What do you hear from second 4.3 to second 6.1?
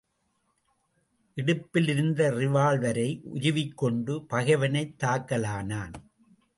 பகைவனைத் தாக்கலானான்.